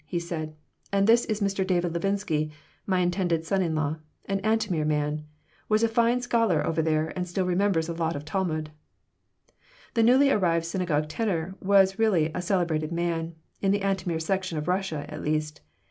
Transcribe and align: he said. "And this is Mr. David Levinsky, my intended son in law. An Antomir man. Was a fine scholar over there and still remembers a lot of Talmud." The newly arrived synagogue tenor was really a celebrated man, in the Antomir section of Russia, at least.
he 0.07 0.17
said. 0.17 0.55
"And 0.91 1.05
this 1.05 1.25
is 1.25 1.41
Mr. 1.41 1.61
David 1.67 1.93
Levinsky, 1.93 2.49
my 2.87 3.01
intended 3.01 3.45
son 3.45 3.61
in 3.61 3.75
law. 3.75 3.97
An 4.25 4.39
Antomir 4.41 4.83
man. 4.83 5.27
Was 5.69 5.83
a 5.83 5.87
fine 5.87 6.23
scholar 6.23 6.65
over 6.65 6.81
there 6.81 7.13
and 7.15 7.27
still 7.27 7.45
remembers 7.45 7.87
a 7.87 7.93
lot 7.93 8.15
of 8.15 8.25
Talmud." 8.25 8.71
The 9.93 10.01
newly 10.01 10.31
arrived 10.31 10.65
synagogue 10.65 11.07
tenor 11.07 11.53
was 11.61 11.99
really 11.99 12.31
a 12.33 12.41
celebrated 12.41 12.91
man, 12.91 13.35
in 13.61 13.69
the 13.69 13.81
Antomir 13.83 14.19
section 14.19 14.57
of 14.57 14.67
Russia, 14.67 15.05
at 15.07 15.21
least. 15.21 15.61